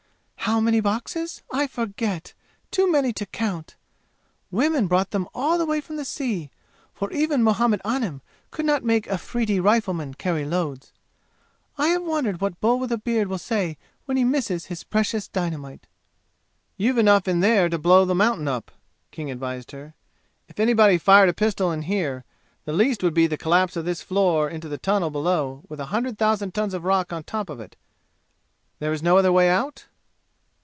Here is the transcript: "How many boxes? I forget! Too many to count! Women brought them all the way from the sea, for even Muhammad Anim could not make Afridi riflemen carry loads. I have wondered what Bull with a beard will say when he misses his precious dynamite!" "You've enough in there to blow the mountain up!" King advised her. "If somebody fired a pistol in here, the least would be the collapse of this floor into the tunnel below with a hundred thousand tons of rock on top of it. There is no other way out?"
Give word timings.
"How 0.45 0.59
many 0.59 0.81
boxes? 0.81 1.43
I 1.53 1.65
forget! 1.65 2.33
Too 2.71 2.91
many 2.91 3.13
to 3.13 3.25
count! 3.25 3.77
Women 4.49 4.87
brought 4.87 5.11
them 5.11 5.29
all 5.33 5.57
the 5.57 5.65
way 5.67 5.79
from 5.79 5.95
the 5.95 6.03
sea, 6.03 6.49
for 6.93 7.09
even 7.13 7.41
Muhammad 7.41 7.79
Anim 7.85 8.21
could 8.49 8.65
not 8.65 8.83
make 8.83 9.07
Afridi 9.07 9.61
riflemen 9.61 10.15
carry 10.15 10.43
loads. 10.43 10.91
I 11.77 11.87
have 11.89 12.03
wondered 12.03 12.41
what 12.41 12.59
Bull 12.59 12.79
with 12.79 12.91
a 12.91 12.97
beard 12.97 13.29
will 13.29 13.37
say 13.37 13.77
when 14.03 14.17
he 14.17 14.25
misses 14.25 14.65
his 14.65 14.83
precious 14.83 15.25
dynamite!" 15.29 15.87
"You've 16.75 16.97
enough 16.97 17.29
in 17.29 17.39
there 17.39 17.69
to 17.69 17.77
blow 17.77 18.03
the 18.03 18.13
mountain 18.15 18.49
up!" 18.49 18.71
King 19.11 19.31
advised 19.31 19.71
her. 19.71 19.93
"If 20.49 20.57
somebody 20.57 20.97
fired 20.97 21.29
a 21.29 21.33
pistol 21.33 21.71
in 21.71 21.83
here, 21.83 22.25
the 22.65 22.73
least 22.73 23.03
would 23.03 23.13
be 23.13 23.27
the 23.27 23.37
collapse 23.37 23.77
of 23.77 23.85
this 23.85 24.01
floor 24.01 24.49
into 24.49 24.67
the 24.67 24.77
tunnel 24.79 25.11
below 25.11 25.63
with 25.69 25.79
a 25.79 25.85
hundred 25.93 26.17
thousand 26.17 26.53
tons 26.53 26.73
of 26.73 26.83
rock 26.83 27.13
on 27.13 27.23
top 27.23 27.49
of 27.49 27.61
it. 27.61 27.77
There 28.79 28.91
is 28.91 29.03
no 29.03 29.17
other 29.17 29.31
way 29.31 29.47
out?" 29.47 29.85